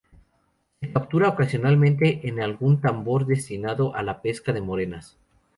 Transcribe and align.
Se 0.79 0.91
captura 0.91 1.29
ocasionalmente 1.29 2.27
en 2.27 2.39
algún 2.41 2.81
tambor 2.81 3.27
destinado 3.27 3.95
a 3.95 4.01
la 4.01 4.23
pesca 4.23 4.51
de 4.51 4.59
morenas. 4.59 5.15